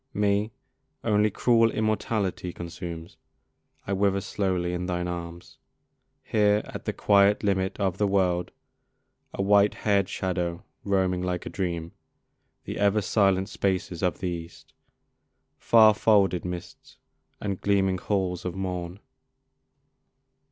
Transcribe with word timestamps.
Me 0.15 0.51
only 1.03 1.29
cruel 1.29 1.69
immortality 1.69 2.51
Consumes: 2.51 3.17
I 3.85 3.93
wither 3.93 4.19
slowly 4.19 4.73
in 4.73 4.87
thine 4.87 5.07
arms, 5.07 5.59
Here 6.23 6.63
at 6.65 6.85
the 6.85 6.91
quiet 6.91 7.43
limit 7.43 7.79
of 7.79 7.99
the 7.99 8.07
world, 8.07 8.49
A 9.31 9.43
white 9.43 9.75
hair'd 9.75 10.09
shadow 10.09 10.63
roaming 10.83 11.21
like 11.21 11.45
a 11.45 11.51
dream 11.51 11.91
The 12.65 12.79
ever 12.79 13.03
silent 13.03 13.47
spaces 13.49 14.01
of 14.01 14.17
the 14.21 14.29
East, 14.29 14.73
Far 15.59 15.93
folded 15.93 16.45
mists, 16.45 16.97
and 17.39 17.61
gleaming 17.61 17.99
halls 17.99 18.43
of 18.43 18.55
morn. 18.55 18.99